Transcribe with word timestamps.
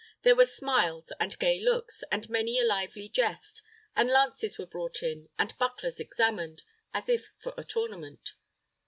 There 0.23 0.35
were 0.35 0.45
smiles, 0.47 1.13
and 1.19 1.37
gay 1.37 1.59
looks, 1.59 2.03
and 2.11 2.27
many 2.27 2.57
a 2.57 2.63
lively 2.63 3.07
jest, 3.07 3.61
and 3.95 4.09
lances 4.09 4.57
were 4.57 4.65
brought 4.65 5.03
in, 5.03 5.29
and 5.37 5.55
bucklers 5.59 5.99
examined, 5.99 6.63
as 6.91 7.07
if 7.07 7.29
for 7.37 7.53
a 7.55 7.63
tournament. 7.63 8.33